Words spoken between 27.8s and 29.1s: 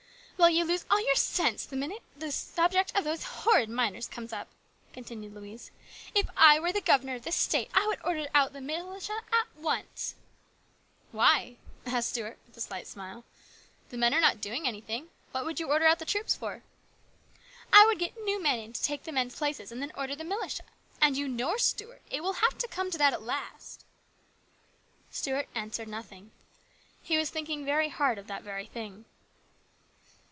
hard of that very thing.